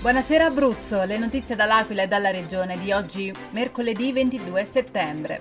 [0.00, 5.40] Buonasera Abruzzo, le notizie dall'Aquila e dalla regione di oggi, mercoledì 22 settembre.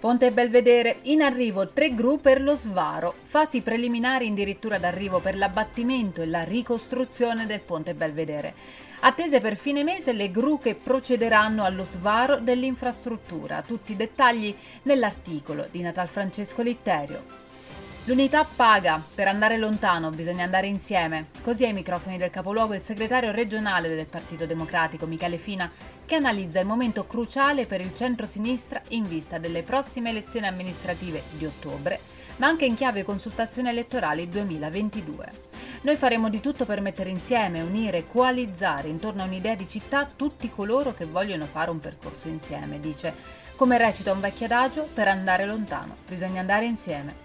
[0.00, 6.22] Ponte Belvedere, in arrivo tre gru per lo svaro, fasi preliminari addirittura d'arrivo per l'abbattimento
[6.22, 8.54] e la ricostruzione del Ponte Belvedere.
[9.00, 15.66] Attese per fine mese le gru che procederanno allo svaro dell'infrastruttura, tutti i dettagli nell'articolo
[15.70, 17.44] di Natal Francesco Litterio.
[18.06, 21.28] L'unità paga, per andare lontano bisogna andare insieme.
[21.40, 25.70] Così ai microfoni del capoluogo il segretario regionale del Partito Democratico Michele Fina,
[26.04, 31.46] che analizza il momento cruciale per il centro-sinistra in vista delle prossime elezioni amministrative di
[31.46, 31.98] ottobre,
[32.36, 35.32] ma anche in chiave consultazioni elettorali 2022.
[35.80, 40.50] Noi faremo di tutto per mettere insieme, unire, coalizzare intorno a un'idea di città tutti
[40.50, 43.14] coloro che vogliono fare un percorso insieme, dice.
[43.56, 47.23] Come recita un vecchio adagio, per andare lontano bisogna andare insieme.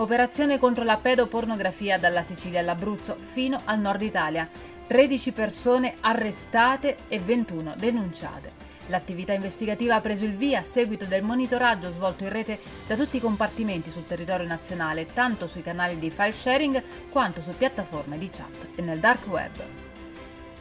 [0.00, 4.48] Operazione contro la pedopornografia dalla Sicilia all'Abruzzo fino al nord Italia.
[4.86, 8.66] 13 persone arrestate e 21 denunciate.
[8.86, 13.16] L'attività investigativa ha preso il via a seguito del monitoraggio svolto in rete da tutti
[13.16, 18.28] i compartimenti sul territorio nazionale, tanto sui canali di file sharing quanto su piattaforme di
[18.30, 19.87] chat e nel dark web.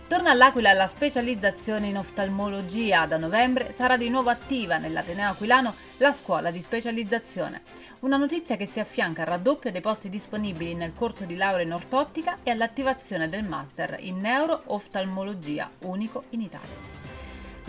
[0.08, 3.05] Torna all'Aquila la specializzazione in oftalmologia.
[3.08, 7.63] Da novembre sarà di nuovo attiva nell'Ateneo Aquilano la scuola di specializzazione.
[8.00, 11.73] Una notizia che si affianca al raddoppio dei posti disponibili nel corso di laurea in
[11.73, 16.97] ortottica e all'attivazione del master in neuro-oftalmologia, unico in Italia.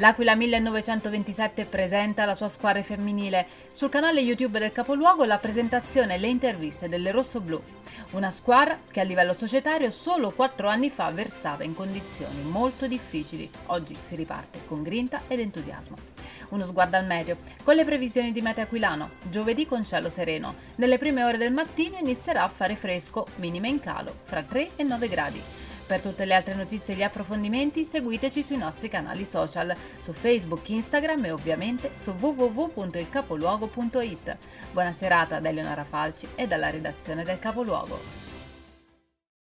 [0.01, 3.47] L'Aquila 1927 presenta la sua squadra femminile.
[3.73, 7.61] Sul canale YouTube del capoluogo la presentazione e le interviste delle Rosso-Blu.
[8.13, 13.51] Una squadra che a livello societario solo quattro anni fa versava in condizioni molto difficili.
[13.67, 15.97] Oggi si riparte con grinta ed entusiasmo.
[16.51, 17.37] Uno sguardo al meteo.
[17.65, 20.55] Con le previsioni di Mete Aquilano, giovedì con cielo sereno.
[20.77, 24.83] Nelle prime ore del mattino inizierà a fare fresco, minime in calo, fra 3 e
[24.85, 25.43] 9 gradi.
[25.89, 30.69] Per tutte le altre notizie e gli approfondimenti seguiteci sui nostri canali social, su Facebook,
[30.69, 34.37] Instagram e ovviamente su www.ilcapoluogo.it.
[34.71, 38.28] Buona serata da Eleonora Falci e dalla redazione del Capoluogo.